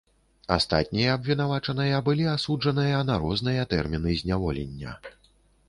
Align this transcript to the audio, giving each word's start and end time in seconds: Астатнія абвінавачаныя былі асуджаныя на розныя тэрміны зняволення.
Астатнія 0.53 1.11
абвінавачаныя 1.17 1.99
былі 2.09 2.25
асуджаныя 2.33 3.03
на 3.13 3.21
розныя 3.27 3.69
тэрміны 3.77 4.19
зняволення. 4.25 4.99